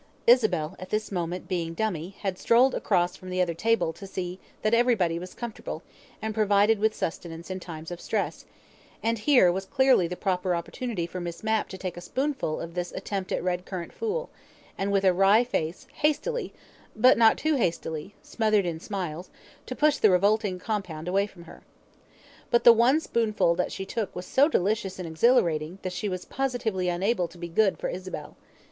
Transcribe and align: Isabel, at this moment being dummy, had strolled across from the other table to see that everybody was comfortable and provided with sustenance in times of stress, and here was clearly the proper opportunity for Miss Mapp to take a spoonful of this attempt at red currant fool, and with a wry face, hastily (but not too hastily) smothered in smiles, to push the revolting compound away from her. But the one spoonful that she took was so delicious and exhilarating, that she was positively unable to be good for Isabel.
Isabel, 0.25 0.75
at 0.79 0.89
this 0.89 1.11
moment 1.11 1.47
being 1.47 1.75
dummy, 1.75 2.15
had 2.21 2.39
strolled 2.39 2.73
across 2.73 3.15
from 3.15 3.29
the 3.29 3.39
other 3.39 3.53
table 3.53 3.93
to 3.93 4.07
see 4.07 4.39
that 4.63 4.73
everybody 4.73 5.19
was 5.19 5.35
comfortable 5.35 5.83
and 6.23 6.33
provided 6.33 6.79
with 6.79 6.95
sustenance 6.95 7.51
in 7.51 7.59
times 7.59 7.91
of 7.91 8.01
stress, 8.01 8.45
and 9.03 9.19
here 9.19 9.51
was 9.51 9.67
clearly 9.67 10.07
the 10.07 10.15
proper 10.15 10.55
opportunity 10.55 11.05
for 11.05 11.21
Miss 11.21 11.43
Mapp 11.43 11.69
to 11.69 11.77
take 11.77 11.97
a 11.97 12.01
spoonful 12.01 12.59
of 12.59 12.73
this 12.73 12.91
attempt 12.93 13.31
at 13.31 13.43
red 13.43 13.63
currant 13.67 13.93
fool, 13.93 14.31
and 14.75 14.91
with 14.91 15.05
a 15.05 15.13
wry 15.13 15.43
face, 15.43 15.85
hastily 15.93 16.51
(but 16.95 17.15
not 17.15 17.37
too 17.37 17.53
hastily) 17.57 18.15
smothered 18.23 18.65
in 18.65 18.79
smiles, 18.79 19.29
to 19.67 19.75
push 19.75 19.97
the 19.99 20.09
revolting 20.09 20.57
compound 20.57 21.07
away 21.07 21.27
from 21.27 21.43
her. 21.43 21.61
But 22.49 22.63
the 22.63 22.73
one 22.73 22.99
spoonful 22.99 23.53
that 23.53 23.71
she 23.71 23.85
took 23.85 24.15
was 24.15 24.25
so 24.25 24.47
delicious 24.47 24.97
and 24.97 25.07
exhilarating, 25.07 25.77
that 25.83 25.93
she 25.93 26.09
was 26.09 26.25
positively 26.25 26.89
unable 26.89 27.27
to 27.27 27.37
be 27.37 27.47
good 27.47 27.77
for 27.77 27.87
Isabel. 27.87 28.35